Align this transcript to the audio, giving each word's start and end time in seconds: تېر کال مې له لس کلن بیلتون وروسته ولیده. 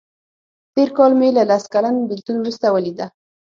تېر 0.73 0.89
کال 0.97 1.11
مې 1.19 1.29
له 1.37 1.43
لس 1.51 1.63
کلن 1.73 1.95
بیلتون 2.09 2.35
وروسته 2.39 2.65
ولیده. 2.69 3.05